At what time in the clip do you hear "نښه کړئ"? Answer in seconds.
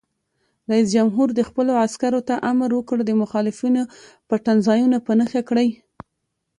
5.19-5.69